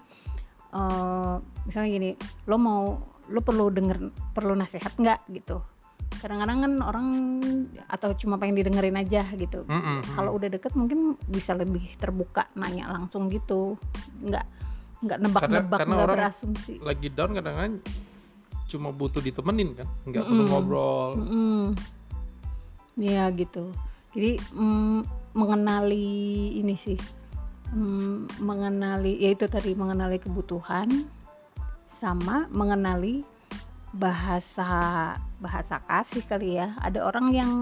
eh, 0.72 1.36
misalnya 1.65 1.89
gini 1.89 2.10
lo 2.48 2.56
mau 2.56 2.82
lo 3.24 3.39
perlu 3.39 3.68
denger 3.68 3.98
perlu 4.32 4.53
nasihat 4.53 4.92
nggak? 4.94 5.20
gitu 5.32 5.60
kadang-kadang 6.23 6.59
kan 6.63 6.73
orang 6.79 7.07
atau 7.91 8.15
cuma 8.15 8.39
pengen 8.39 8.63
didengerin 8.63 8.95
aja 8.95 9.27
gitu 9.35 9.67
Mm-mm. 9.67 10.00
kalau 10.15 10.39
udah 10.39 10.47
deket 10.47 10.71
mungkin 10.71 11.19
bisa 11.27 11.51
lebih 11.51 11.83
terbuka 12.00 12.47
nanya 12.55 12.88
langsung 12.88 13.27
gitu 13.27 13.75
nggak 14.23 14.45
nggak 15.03 15.19
nebak-nebak 15.19 15.79
nggak 15.83 16.07
berasumsi 16.15 16.79
lagi 16.79 17.12
down 17.12 17.35
kadang-kadang 17.35 17.83
cuma 18.71 18.89
butuh 18.95 19.19
ditemenin 19.19 19.75
kan 19.75 19.88
nggak 20.07 20.23
perlu 20.23 20.43
Mm-mm. 20.47 20.51
ngobrol 20.55 21.12
Mm-mm. 21.19 21.62
ya 23.03 23.27
gitu 23.35 23.75
jadi 24.15 24.39
mm, 24.55 25.00
mengenali 25.35 26.07
ini 26.63 26.75
sih 26.79 26.97
mm, 27.75 28.39
mengenali 28.39 29.19
ya 29.19 29.35
itu 29.35 29.43
tadi 29.51 29.75
mengenali 29.75 30.23
kebutuhan 30.23 30.88
sama 31.89 32.47
mengenali 32.47 33.33
bahasa 33.93 34.71
bahasa 35.38 35.77
kasih 35.85 36.23
kali 36.25 36.57
ya. 36.57 36.73
Ada 36.81 37.05
orang 37.05 37.29
yang 37.29 37.53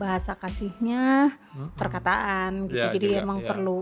bahasa 0.00 0.32
kasihnya 0.38 1.34
Mm-mm. 1.52 1.74
perkataan 1.74 2.70
gitu. 2.70 2.78
Ya, 2.78 2.94
jadi 2.94 3.08
juga, 3.18 3.22
emang 3.26 3.38
ya. 3.44 3.48
perlu 3.52 3.78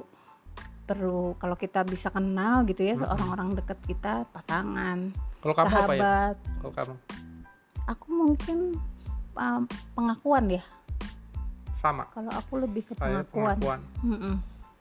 perlu 0.86 1.34
kalau 1.42 1.58
kita 1.58 1.82
bisa 1.82 2.08
kenal 2.14 2.62
gitu 2.64 2.82
ya 2.86 2.94
Mm-mm. 2.94 3.10
orang-orang 3.10 3.58
deket 3.58 3.78
kita 3.84 4.24
pasangan 4.30 5.12
kalau 5.42 5.54
kamu 5.54 5.66
apa 5.66 5.70
ya? 5.70 5.76
sahabat. 5.76 6.36
Kalau 6.62 6.72
kamu? 6.72 6.94
Aku 7.86 8.06
mungkin 8.10 8.58
um, 9.38 9.62
pengakuan 9.94 10.44
ya. 10.50 10.64
Sama. 11.78 12.08
Kalau 12.10 12.32
aku 12.34 12.52
lebih 12.64 12.82
ke 12.82 12.94
saya 12.98 13.22
pengakuan. 13.22 13.56
pengakuan. 13.60 13.80
Mm-mm. 14.02 14.34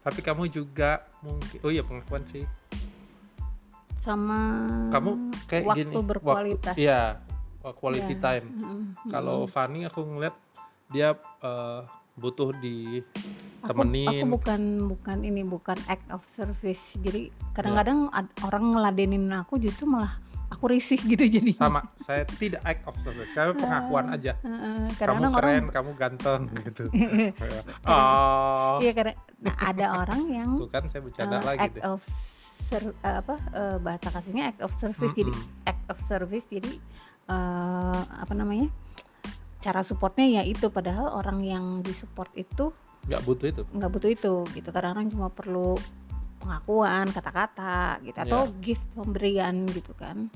tapi 0.05 0.21
kamu 0.21 0.53
juga 0.53 1.01
mungkin 1.25 1.57
oh 1.65 1.73
iya 1.73 1.81
pengakuan 1.81 2.21
sih 2.29 2.45
sama 4.05 4.39
kamu 4.93 5.11
kayak 5.49 5.63
waktu 5.65 5.79
gini 5.81 5.93
berkualitas 5.97 6.75
waktu, 6.77 6.85
iya 6.85 7.01
quality 7.65 8.13
Ya. 8.13 8.21
time 8.21 8.45
Mm-mm. 8.53 8.81
kalau 9.09 9.43
Mm-mm. 9.43 9.51
Fanny 9.51 9.79
aku 9.83 10.05
ngeliat 10.05 10.35
dia 10.87 11.17
eh, 11.41 11.81
butuh 12.15 12.53
di 12.55 13.01
aku, 13.59 13.67
temenin. 13.73 14.21
aku 14.21 14.25
bukan 14.31 14.61
bukan 14.87 15.17
ini 15.19 15.41
bukan 15.41 15.77
act 15.89 16.05
of 16.13 16.21
service 16.23 16.93
jadi 17.01 17.27
Ya. 17.27 17.33
kadang-kadang 17.57 18.07
ad- 18.13 18.29
orang 18.45 18.71
ngeladenin 18.71 19.33
aku 19.33 19.57
justru 19.57 19.89
malah 19.89 20.13
aku 20.47 20.69
risih 20.69 21.01
gitu 21.01 21.25
jadi 21.41 21.51
sama 21.57 21.81
saya 21.97 22.21
tidak 22.37 22.61
act 22.63 22.85
of 22.85 22.93
service 23.01 23.33
saya 23.33 23.49
pengakuan 23.57 24.13
aja 24.13 24.37
Heeh, 24.39 24.93
kamu 24.93 24.95
kadang-kadang 24.95 25.33
orang 25.33 25.41
keren 25.41 25.65
kamu 25.73 25.89
ganteng 25.97 26.41
gitu 26.69 26.83
oh 27.89 28.77
Iya 28.77 28.91
karena 28.93 29.13
nah 29.41 29.55
ada 29.57 29.85
orang 29.99 30.21
yang 30.29 30.49
tuh 30.61 30.69
kan 30.69 30.83
saya 30.85 31.01
bercanda 31.01 31.37
uh, 31.37 31.43
lagi 31.43 31.59
act 31.65 31.75
deh 31.75 31.83
of 31.83 32.01
ser- 32.65 32.97
uh, 33.05 33.21
apa 33.21 33.35
uh, 33.53 33.77
bahasa 33.77 34.09
kasihnya 34.09 34.49
act 34.49 34.61
of 34.65 34.73
service. 34.75 35.13
Jadi 35.13 35.31
Mm-mm. 35.31 35.69
act 35.69 35.83
of 35.93 35.97
service 36.01 36.45
jadi 36.49 36.71
uh, 37.29 38.01
apa 38.25 38.33
namanya 38.33 38.73
cara 39.61 39.85
supportnya 39.85 40.41
ya 40.41 40.43
itu. 40.43 40.73
Padahal 40.73 41.13
orang 41.13 41.45
yang 41.45 41.65
disupport 41.85 42.33
itu 42.33 42.73
nggak 43.05 43.21
butuh 43.21 43.47
itu? 43.53 43.61
nggak 43.69 43.91
butuh 43.93 44.09
itu 44.09 44.33
gitu. 44.57 44.69
Kadang-kadang 44.73 45.13
cuma 45.13 45.29
perlu 45.29 45.77
pengakuan 46.41 47.09
kata-kata 47.09 48.01
gitu 48.05 48.17
atau 48.21 48.41
Ya. 48.49 48.53
gift 48.61 48.85
pemberian 48.97 49.65
gitu 49.69 49.93
kan. 49.97 50.29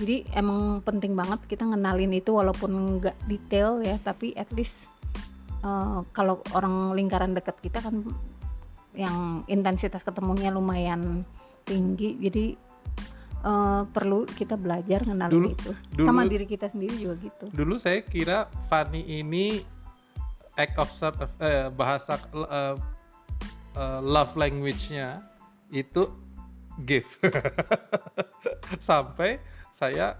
Jadi 0.00 0.24
emang 0.32 0.80
penting 0.86 1.12
banget 1.12 1.44
kita 1.50 1.66
ngenalin 1.66 2.12
itu 2.16 2.30
walaupun 2.32 3.00
nggak 3.00 3.16
detail 3.28 3.82
ya 3.84 3.98
tapi 4.00 4.32
at 4.38 4.48
least 4.54 4.88
uh, 5.64 6.04
kalau 6.16 6.40
orang 6.56 6.94
lingkaran 6.96 7.32
dekat 7.36 7.56
kita 7.60 7.82
kan 7.82 8.04
yang 8.94 9.46
intensitas 9.46 10.02
ketemunya 10.02 10.50
lumayan 10.50 11.22
tinggi 11.64 12.16
jadi 12.20 12.56
uh, 13.44 13.82
perlu 13.88 14.24
kita 14.28 14.56
belajar 14.56 15.04
ngenalin 15.04 15.32
Dulu- 15.32 15.50
itu. 15.54 15.70
dulu- 15.96 16.08
sama 16.08 16.22
diri 16.28 16.46
kita 16.48 16.68
sendiri 16.70 16.94
juga 16.96 17.14
gitu. 17.20 17.46
Dulu 17.52 17.74
saya 17.80 18.00
kira 18.04 18.46
Fanny 18.68 19.04
ini 19.20 19.60
act 20.58 20.76
of 20.76 20.90
service 20.92 21.32
eh, 21.40 21.72
bahasa 21.72 22.20
eh, 22.36 22.76
eh, 23.76 24.00
love 24.02 24.34
language-nya 24.36 25.24
itu 25.72 26.10
gift. 26.84 27.20
Sampai 28.88 29.40
saya 29.72 30.18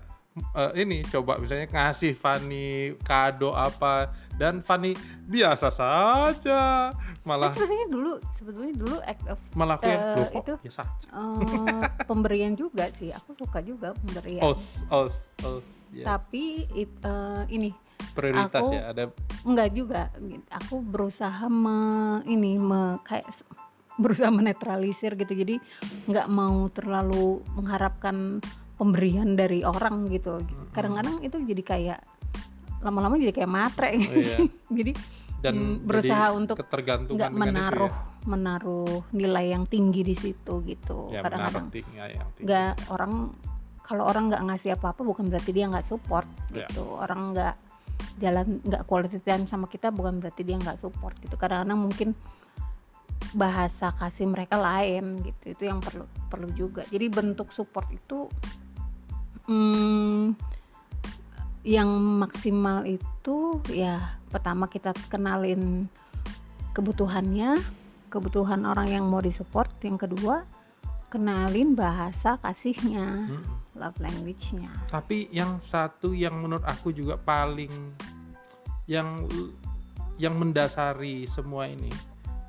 eh, 0.52 0.73
ini 0.78 1.04
coba 1.04 1.37
misalnya 1.37 1.68
ngasih 1.68 2.12
Fanny 2.12 2.92
kado 3.00 3.52
apa 3.52 4.09
dan 4.37 4.61
Fanny 4.61 4.92
biasa 5.26 5.68
saja. 5.70 6.90
Malah 7.20 7.52
sebetulnya 7.52 7.87
dulu 7.88 8.12
sebetulnya 8.32 8.75
dulu 8.75 8.97
act 9.04 9.25
of 9.28 9.38
malah 9.52 9.76
aku 9.76 9.85
yang 9.85 10.00
eh, 10.00 10.16
"Loh, 10.16 10.26
kok 10.26 10.40
itu 10.40 10.52
biasa 10.64 10.80
aja 10.82 11.09
eh, 11.12 11.82
pemberian 12.04 12.52
juga 12.54 12.85
sih. 12.97 13.12
Aku 13.12 13.37
suka 13.37 13.61
juga 13.61 13.92
pemberian. 13.94 14.40
Os 14.40 14.82
os 14.88 15.20
os 15.44 15.66
yes. 15.92 16.09
tapi 16.09 16.64
it- 16.73 17.00
eh, 17.04 17.44
ini 17.49 17.70
prioritas 18.16 18.64
aku- 18.64 18.73
ya 18.73 18.82
ada 18.88 19.12
enggak 19.44 19.68
juga. 19.76 20.09
Aku 20.64 20.80
berusaha 20.80 21.44
me, 21.47 21.78
ini 22.25 22.56
me, 22.56 22.97
kayak 23.04 23.28
berusaha 24.00 24.32
menetralisir 24.32 25.12
gitu. 25.12 25.37
Jadi 25.37 25.61
nggak 26.09 26.26
mau 26.32 26.73
terlalu 26.73 27.44
mengharapkan 27.52 28.40
pemberian 28.80 29.37
dari 29.37 29.60
orang 29.60 30.08
gitu. 30.08 30.40
Kadang-kadang 30.72 31.20
itu 31.20 31.37
jadi 31.44 31.62
kayak 31.62 32.00
lama-lama 32.80 33.20
jadi 33.20 33.37
kayak 33.37 33.50
matre. 33.52 33.92
Oh, 33.92 34.16
iya. 34.16 34.38
jadi 34.80 34.92
dan 35.40 35.56
Hmm, 35.56 35.76
berusaha 35.88 36.28
jadi 36.28 36.37
untuk 36.37 36.56
nggak 36.60 37.32
itu 37.32 37.40
menaruh 37.40 37.92
ya. 37.92 38.28
menaruh 38.28 39.00
nilai 39.16 39.56
yang 39.56 39.64
tinggi 39.64 40.04
di 40.04 40.12
situ 40.12 40.60
gitu. 40.68 41.08
Ya, 41.08 41.25
kadang-kadang 41.25 41.72
ya, 41.96 42.25
nggak 42.40 42.92
orang 42.92 43.32
kalau 43.80 44.04
orang 44.04 44.28
nggak 44.28 44.44
ngasih 44.52 44.76
apa-apa 44.76 45.00
bukan 45.00 45.32
berarti 45.32 45.50
dia 45.56 45.64
nggak 45.68 45.88
support 45.88 46.28
Ya. 46.52 46.68
gitu. 46.68 46.84
Orang 46.92 47.32
nggak 47.32 47.56
jalan 48.20 48.60
nggak 48.64 48.84
quality 48.84 49.16
time 49.25 49.49
sama 49.49 49.64
kita 49.64 49.88
bukan 49.88 50.20
berarti 50.20 50.44
dia 50.44 50.60
nggak 50.60 50.76
support 50.76 51.16
gitu. 51.25 51.40
Kadang-kadang 51.40 51.88
mungkin 51.88 52.08
bahasa 53.32 53.96
kasih 53.96 54.28
mereka 54.28 54.60
lain 54.60 55.25
gitu. 55.25 55.56
Itu 55.56 55.62
yang 55.72 55.80
perlu 55.80 56.04
perlu 56.28 56.52
juga. 56.52 56.84
Jadi 56.92 57.08
bentuk 57.08 57.49
support 57.49 57.88
itu 57.88 58.28
hmm, 59.50 60.38
yang 61.66 61.90
maksimal 62.23 62.87
itu 62.87 63.59
ya 63.69 64.16
pertama 64.30 64.71
kita 64.71 64.95
kenalin 65.11 65.90
kebutuhannya 66.73 67.61
kebutuhan 68.09 68.64
orang 68.64 68.88
yang 68.88 69.04
mau 69.11 69.21
disupport 69.21 69.69
yang 69.85 69.99
kedua 70.00 70.47
kenalin 71.11 71.75
bahasa 71.75 72.38
kasihnya 72.40 73.26
Mm. 73.30 73.42
love 73.78 73.99
language-nya 73.99 74.71
tapi 74.88 75.26
yang 75.35 75.59
satu 75.59 76.14
yang 76.14 76.38
menurut 76.38 76.64
aku 76.64 76.95
juga 76.95 77.19
paling 77.19 77.71
yang 78.87 79.26
yang 80.19 80.35
mendasari 80.38 81.26
semua 81.26 81.71
ini 81.71 81.90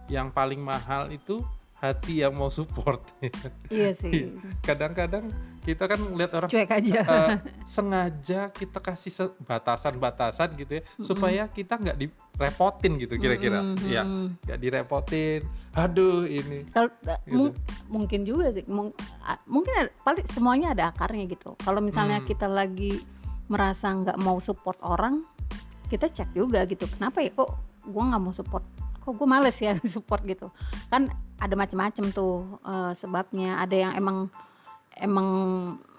yang 0.09 0.33
paling 0.33 0.61
mahal 0.61 1.09
itu 1.13 1.41
hati 1.81 2.21
yang 2.21 2.33
mau 2.33 2.47
support. 2.47 3.01
Iya 3.67 3.97
sih. 3.97 4.29
Kadang-kadang 4.61 5.33
kita 5.61 5.85
kan 5.85 5.97
lihat 6.13 6.31
orang 6.31 6.49
cuek 6.49 6.69
aja. 6.69 7.01
eh, 7.01 7.37
sengaja 7.73 8.49
kita 8.49 8.77
kasih 8.77 9.09
batasan-batasan 9.41 10.53
gitu 10.55 10.77
ya 10.77 10.83
Mm-mm. 10.83 11.05
supaya 11.05 11.43
kita 11.47 11.77
nggak 11.77 11.97
direpotin 11.97 12.97
gitu 12.97 13.17
kira-kira. 13.17 13.61
Mm-mm, 13.63 13.87
ya 13.87 14.03
nggak 14.43 14.59
direpotin. 14.59 15.41
Aduh 15.73 16.23
ini. 16.23 16.69
Kalau 16.69 16.89
Gitu. 16.91 17.33
mung- 17.33 17.57
mungkin 17.89 18.21
juga 18.21 18.51
sih 18.51 18.65
mung- 18.67 18.93
mungkin 19.45 19.73
ada, 19.75 19.89
paling 20.01 20.25
semuanya 20.29 20.67
ada 20.71 20.89
akarnya 20.89 21.25
gitu. 21.27 21.57
Kalau 21.57 21.79
misalnya 21.79 22.21
Hmm. 22.21 22.27
kita 22.27 22.45
lagi 22.45 23.01
merasa 23.47 23.89
nggak 23.89 24.17
mau 24.17 24.37
support 24.37 24.77
orang 24.81 25.25
kita 25.87 26.07
cek 26.07 26.31
juga 26.31 26.63
gitu 26.63 26.87
kenapa 26.87 27.19
ya 27.19 27.33
kok 27.33 27.51
gua 27.83 28.03
nggak 28.07 28.21
mau 28.21 28.31
support 28.31 28.63
kok 29.01 29.17
gue 29.17 29.27
males 29.27 29.57
ya 29.57 29.73
support 29.93 30.21
gitu. 30.23 30.53
Kan 30.87 31.09
ada 31.41 31.53
macam-macam 31.57 32.05
tuh 32.13 32.61
eh, 32.63 32.93
sebabnya. 32.95 33.59
Ada 33.59 33.75
yang 33.75 33.93
emang 33.97 34.17
emang 34.95 35.27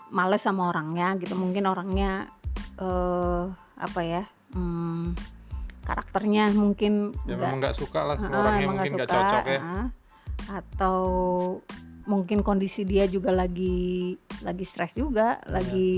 males 0.09 0.41
sama 0.41 0.71
orangnya 0.71 1.19
gitu. 1.19 1.35
Mungkin 1.35 1.67
orangnya 1.67 2.31
eh 2.81 3.45
apa 3.77 4.01
ya 4.01 4.23
hmm, 4.55 5.13
karakternya 5.83 6.55
mungkin 6.55 7.11
ya 7.27 7.35
nggak 7.35 7.39
memang 7.41 7.59
nggak 7.61 7.77
suka 7.77 8.01
lah 8.07 8.17
Heeh, 8.17 8.33
orangnya 8.33 8.67
mungkin 8.71 8.91
nggak 8.97 9.11
cocok 9.11 9.45
ya. 9.45 9.61
heeh. 9.61 9.85
atau 10.53 11.01
mungkin 12.07 12.43
kondisi 12.43 12.83
dia 12.83 13.07
juga 13.07 13.31
lagi 13.31 14.15
lagi 14.43 14.65
stres 14.67 14.95
juga 14.95 15.39
Iya. 15.43 15.51
lagi 15.51 15.91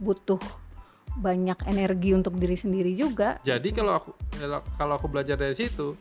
butuh 0.00 0.40
banyak 1.12 1.58
energi 1.68 2.16
untuk 2.16 2.40
diri 2.40 2.56
sendiri 2.56 2.96
juga. 2.96 3.36
Jadi 3.44 3.68
kalau 3.76 4.00
aku 4.00 4.10
kalau 4.80 4.96
aku 4.96 5.12
belajar 5.12 5.36
dari 5.36 5.52
situ, 5.52 5.92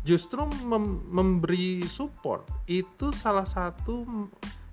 justru 0.00 0.48
mem- 0.64 1.04
memberi 1.08 1.84
support 1.84 2.48
itu 2.64 3.12
salah 3.12 3.44
satu 3.44 4.04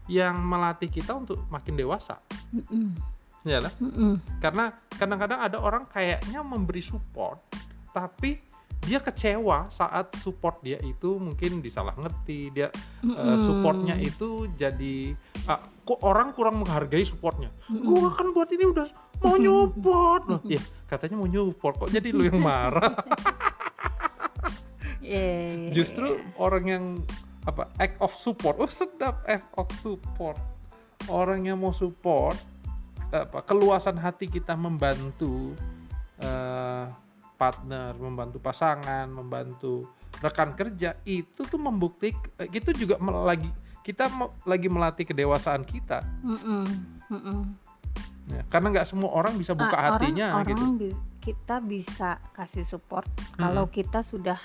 yang 0.07 0.39
melatih 0.39 0.87
kita 0.87 1.11
untuk 1.11 1.43
makin 1.51 1.75
dewasa, 1.75 2.15
Mm-mm, 2.55 2.95
ya 3.43 3.59
lah. 3.59 3.73
mm-mm. 3.75 4.15
Karena 4.39 4.71
kadang-kadang 4.95 5.39
ada 5.43 5.57
orang 5.59 5.83
kayaknya 5.91 6.39
memberi 6.39 6.79
support, 6.79 7.43
tapi 7.91 8.39
dia 8.87 9.03
kecewa 9.03 9.67
saat 9.67 10.15
support 10.23 10.63
dia 10.63 10.79
itu 10.79 11.19
mungkin 11.19 11.59
disalah 11.59 11.91
ngerti, 11.99 12.55
dia 12.55 12.71
eh, 13.03 13.07
Mm-mm. 13.11 13.35
supportnya 13.43 13.99
itu 13.99 14.47
jadi 14.55 15.11
ah, 15.51 15.59
kok 15.83 15.99
orang 16.07 16.31
kurang 16.31 16.63
menghargai 16.63 17.03
supportnya. 17.03 17.51
Mm-mm. 17.67 17.83
Gua 17.83 18.15
kan 18.15 18.31
buat 18.31 18.47
ini 18.55 18.63
udah 18.63 18.87
mau 19.19 19.35
nyupport 19.35 20.23
loh. 20.29 20.39
Ya, 20.47 20.63
katanya 20.87 21.19
mau 21.19 21.27
nyupport 21.27 21.83
kok 21.83 21.91
jadi 21.91 22.15
lu 22.15 22.31
yang 22.31 22.39
marah. 22.39 22.95
Iya, 25.07 25.23
iya, 25.23 25.43
iya, 25.55 25.71
Justru 25.71 26.19
iya. 26.19 26.23
orang 26.35 26.65
yang 26.67 26.85
apa 27.47 27.71
act 27.79 27.95
of 28.03 28.11
support. 28.11 28.59
Oh, 28.59 28.67
sedap 28.67 29.23
act 29.23 29.47
of 29.55 29.71
support. 29.79 30.35
Orang 31.07 31.47
yang 31.47 31.63
mau 31.63 31.71
support 31.71 32.35
apa 33.07 33.39
keluasan 33.47 33.95
hati 33.95 34.27
kita 34.27 34.51
membantu 34.53 35.55
eh, 36.19 36.83
partner, 37.39 37.95
membantu 37.95 38.43
pasangan, 38.43 39.07
membantu 39.07 39.87
rekan 40.17 40.51
kerja 40.57 40.97
itu 41.05 41.45
tuh 41.45 41.61
membuktikan 41.61 42.25
itu 42.49 42.73
juga 42.73 42.97
lagi 43.21 43.45
kita 43.85 44.09
lagi 44.43 44.65
melatih 44.65 45.05
kedewasaan 45.05 45.61
kita 45.61 46.01
Mm-mm, 46.25 46.65
mm-mm. 47.07 47.39
ya. 48.33 48.41
karena 48.49 48.73
nggak 48.73 48.87
semua 48.89 49.13
orang 49.13 49.37
bisa 49.37 49.53
buka 49.53 49.77
Ah, 49.77 49.93
hatinya 49.93 50.41
orang, 50.41 50.49
gitu 50.49 50.63
orang 50.65 50.73
bi- 50.81 50.99
kita 51.21 51.55
bisa 51.61 52.17
kasih 52.33 52.65
support 52.65 53.05
kalau 53.37 53.69
kita 53.69 54.01
sudah 54.01 54.41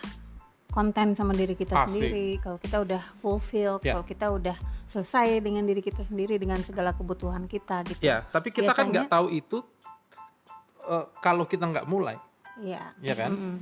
konten 0.72 1.12
sama 1.12 1.30
diri 1.30 1.52
kita 1.52 1.76
Asik. 1.78 1.86
sendiri 1.86 2.26
kalau 2.38 2.56
kita 2.56 2.76
udah 2.80 3.02
fulfilled 3.20 3.80
Ya. 3.80 3.92
kalau 3.94 4.04
kita 4.04 4.26
udah 4.28 4.56
selesai 4.88 5.38
dengan 5.38 5.62
diri 5.62 5.80
kita 5.80 6.02
sendiri 6.02 6.36
dengan 6.36 6.58
segala 6.58 6.90
kebutuhan 6.90 7.44
kita 7.44 7.84
gitu 7.86 8.00
ya 8.00 8.24
tapi 8.26 8.48
kita 8.48 8.72
kan 8.72 8.88
Biasanya- 8.88 8.92
nggak 8.98 9.08
tahu 9.08 9.26
itu 9.30 9.58
eh, 10.82 11.04
kalau 11.18 11.44
kita 11.44 11.64
nggak 11.66 11.86
mulai 11.86 12.16
Iya. 12.54 12.92
Iya 12.98 13.14
kan? 13.14 13.32
Mm-mm. 13.32 13.56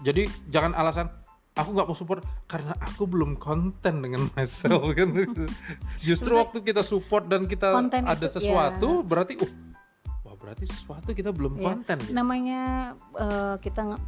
jadi 0.00 0.22
jangan 0.48 0.72
alasan 0.72 1.12
aku 1.52 1.68
nggak 1.70 1.86
mau 1.86 1.92
support 1.94 2.20
karena 2.46 2.72
aku 2.78 3.04
belum 3.04 3.36
konten 3.36 4.00
dengan 4.00 4.32
myself 4.32 4.80
kan 4.96 5.12
justru 6.00 6.32
waktu 6.32 6.60
kita 6.62 6.80
support 6.80 7.26
dan 7.26 7.44
kita 7.44 7.68
ada 7.74 8.16
itu, 8.16 8.28
sesuatu 8.30 9.02
berarti 9.02 9.36
uh 9.36 9.50
wah 10.22 10.32
berarti 10.34 10.64
sesuatu 10.64 11.10
kita 11.10 11.30
belum 11.30 11.56
Iya. 11.56 11.64
konten 11.66 11.96
gitu. 12.00 12.12
namanya 12.12 12.60
eh, 13.14 13.54
kita 13.58 13.98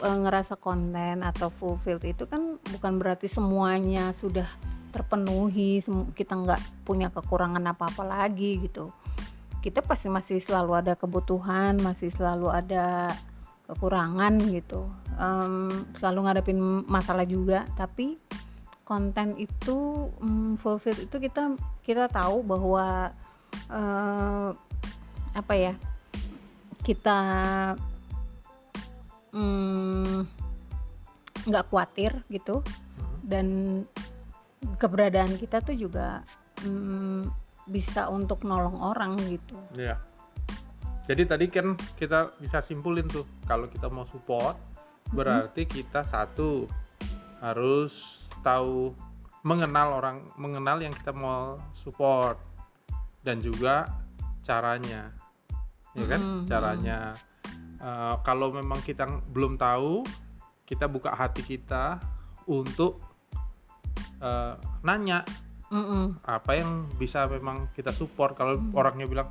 eh, 0.00 0.18
ngerasa 0.18 0.58
konten 0.58 1.22
atau 1.22 1.52
fulfilled 1.52 2.02
itu 2.02 2.24
kan 2.26 2.58
bukan 2.72 2.98
berarti 2.98 3.30
semuanya 3.30 4.10
sudah 4.16 4.46
terpenuhi 4.94 5.82
kita 6.14 6.38
nggak 6.38 6.86
punya 6.86 7.10
kekurangan 7.10 7.62
apa-apa 7.74 8.06
lagi 8.06 8.62
gitu. 8.62 8.94
Kita 9.58 9.82
pasti 9.82 10.06
masih 10.06 10.38
selalu 10.38 10.72
ada 10.78 10.92
kebutuhan 10.94 11.82
masih 11.82 12.14
selalu 12.14 12.52
ada 12.52 13.10
kekurangan 13.66 14.38
gitu. 14.54 14.86
Em, 15.18 15.88
selalu 15.98 16.18
ngadepin 16.30 16.58
masalah 16.86 17.26
juga 17.26 17.66
tapi 17.74 18.20
konten 18.84 19.34
itu 19.40 20.08
mm, 20.20 20.60
fulfilled 20.60 21.08
itu 21.08 21.16
kita 21.16 21.56
kita 21.82 22.06
tahu 22.06 22.44
bahwa 22.44 23.10
eh, 23.72 24.48
apa 25.34 25.54
ya 25.58 25.74
kita 26.84 27.18
mm, 29.34 30.24
nggak 31.50 31.66
khawatir 31.68 32.22
gitu. 32.30 32.62
Dan 33.24 33.82
keberadaan 34.78 35.36
kita 35.36 35.60
tuh 35.60 35.76
juga 35.76 36.22
mm, 36.62 37.28
bisa 37.68 38.08
untuk 38.08 38.46
nolong 38.46 38.78
orang 38.80 39.18
gitu. 39.28 39.58
Iya. 39.76 40.00
Jadi 41.04 41.22
tadi 41.28 41.46
kan 41.52 41.76
kita 42.00 42.32
bisa 42.40 42.64
simpulin 42.64 43.04
tuh 43.10 43.28
kalau 43.44 43.68
kita 43.68 43.92
mau 43.92 44.08
support 44.08 44.56
berarti 45.12 45.68
kita 45.68 46.00
satu 46.00 46.64
harus 47.44 48.24
tahu 48.40 48.96
mengenal 49.44 50.00
orang 50.00 50.24
mengenal 50.40 50.80
yang 50.80 50.96
kita 50.96 51.12
mau 51.12 51.60
support 51.76 52.40
dan 53.20 53.44
juga 53.44 53.84
caranya. 54.40 55.12
Ya 55.92 56.04
kan? 56.08 56.20
Mm-mm, 56.20 56.48
caranya 56.48 56.98
Eh, 57.84 58.16
kalau 58.24 58.48
memang 58.48 58.80
kita 58.80 59.04
belum 59.28 59.60
tahu 59.60 60.08
kita 60.64 60.88
buka 60.88 61.12
hati 61.12 61.44
kita 61.44 62.00
untuk 62.46 62.96
eh, 64.16 64.54
nanya 64.80 65.20
Mm-mm. 65.68 66.16
apa 66.24 66.56
yang 66.56 66.88
bisa 66.96 67.28
memang 67.28 67.68
kita 67.72 67.92
support 67.92 68.32
kalau 68.32 68.56
Hmm. 68.56 68.72
orangnya 68.72 69.04
bilang 69.04 69.28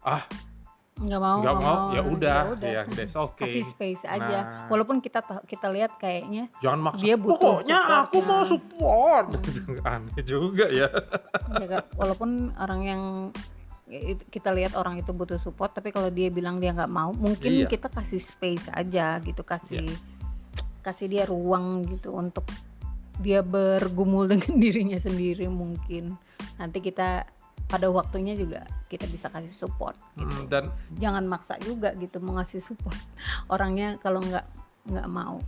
ah 0.00 0.22
nggak 0.96 1.18
mau 1.18 1.38
nggak 1.42 1.56
mau 1.58 1.78
ya 1.90 2.02
udah 2.06 2.40
udah. 2.54 2.70
ya 2.70 2.82
that's 2.88 3.18
okay 3.26 3.50
kasih 3.50 3.64
space 3.66 4.02
aja 4.06 4.38
Nah. 4.38 4.68
walaupun 4.70 5.02
kita 5.02 5.20
ta- 5.20 5.42
kita 5.42 5.66
lihat 5.68 5.98
kayaknya 5.98 6.46
jangan 6.62 6.86
maksa 6.86 7.02
Dia 7.02 7.16
butuh 7.18 7.34
pokoknya 7.66 7.76
support, 7.76 7.98
aku 8.00 8.18
mau 8.22 8.32
nah." 8.36 8.46
support 8.46 9.26
aneh 9.84 10.22
juga 10.22 10.66
ya 10.70 10.88
ya 11.58 11.82
walaupun 11.94 12.30
orang 12.54 12.80
yang 12.80 13.02
ya, 13.34 13.55
kita 14.34 14.50
lihat 14.50 14.74
orang 14.74 14.98
itu 14.98 15.14
butuh 15.14 15.38
support 15.38 15.70
tapi 15.70 15.94
kalau 15.94 16.10
dia 16.10 16.26
bilang 16.26 16.58
dia 16.58 16.74
nggak 16.74 16.90
mau 16.90 17.14
mungkin 17.14 17.62
Iya. 17.64 17.70
kita 17.70 17.86
kasih 17.86 18.18
space 18.18 18.66
aja 18.74 19.22
gitu 19.22 19.46
kasih 19.46 19.86
kasih 20.82 21.06
dia 21.06 21.22
ruang 21.22 21.86
gitu 21.86 22.10
untuk 22.10 22.42
dia 23.22 23.46
bergumul 23.46 24.26
dengan 24.34 24.58
dirinya 24.58 24.98
sendiri 24.98 25.46
mungkin 25.46 26.18
nanti 26.58 26.82
kita 26.82 27.30
pada 27.66 27.90
waktunya 27.90 28.38
juga 28.38 28.62
kita 28.86 29.06
bisa 29.10 29.26
kasih 29.26 29.50
support 29.54 29.98
gitu. 30.18 30.26
Hmm, 30.26 30.46
dan 30.50 30.64
jangan 30.98 31.26
maksa 31.26 31.58
juga 31.62 31.94
gitu 31.98 32.18
mau 32.22 32.38
ngasih 32.42 32.62
support 32.62 32.98
orangnya 33.54 33.98
kalau 34.02 34.18
nggak 34.18 34.46
nggak 34.90 35.08
mau 35.10 35.38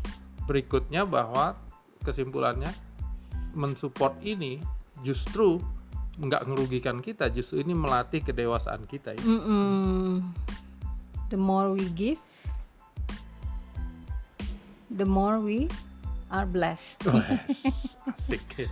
berikutnya 0.46 1.02
bahwa 1.06 1.58
kesimpulannya 2.06 2.70
mensupport 3.54 4.14
ini 4.22 4.62
justru 5.02 5.58
nggak 6.18 6.42
merugikan 6.50 6.98
kita 6.98 7.30
justru 7.30 7.62
ini 7.62 7.72
melatih 7.78 8.20
kedewasaan 8.26 8.82
kita 8.90 9.14
ya. 9.14 9.22
Mm-mm. 9.22 10.22
the 11.30 11.38
more 11.38 11.70
we 11.70 11.86
give 11.94 12.18
the 14.90 15.06
more 15.06 15.38
we 15.38 15.68
are 16.32 16.48
blessed. 16.48 17.04
Wes, 17.08 17.96
asik. 18.04 18.68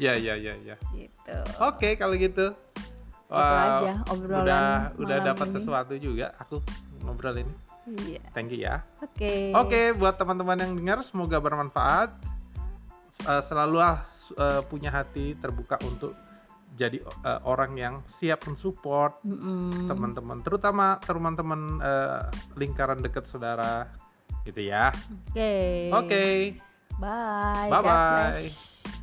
Ya 0.00 0.18
ya 0.18 0.34
ya 0.34 0.58
ya. 0.62 0.76
Gitu. 0.94 1.36
Oke 1.62 1.94
kalau 1.94 2.16
gitu. 2.18 2.54
Itu 3.32 3.38
aja 3.38 4.02
obrolan 4.12 4.44
udah 4.44 4.66
udah 4.98 5.18
dapat 5.24 5.48
sesuatu 5.54 5.94
juga 5.96 6.34
aku 6.36 6.58
ngobrol 7.04 7.38
ini. 7.38 7.54
Iya. 7.86 8.22
Thank 8.30 8.54
you 8.54 8.62
ya. 8.62 8.86
Oke. 9.02 9.50
Oke, 9.58 9.90
buat 9.98 10.14
teman-teman 10.14 10.54
yang 10.54 10.72
dengar 10.78 10.98
semoga 11.02 11.42
bermanfaat. 11.42 12.14
Eh, 13.26 13.42
selalulah 13.42 14.06
eh, 14.38 14.62
punya 14.70 14.90
hati 14.94 15.34
terbuka 15.38 15.78
untuk 15.82 16.14
jadi 16.74 16.98
eh, 17.02 17.40
orang 17.44 17.76
yang 17.76 17.94
siap 18.08 18.48
mensupport 18.48 19.20
Mm-mm. 19.24 19.88
teman-teman, 19.90 20.40
terutama 20.40 20.96
teman-teman 21.04 21.80
eh, 21.80 22.22
lingkaran 22.56 23.00
dekat 23.00 23.28
saudara 23.28 23.88
gitu 24.42 24.64
ya 24.64 24.90
Oke. 25.30 25.52
oke 25.92 26.26
Bye. 27.00 27.70
Bye 27.70 27.82
bye. 27.82 28.30
bless. 28.36 29.00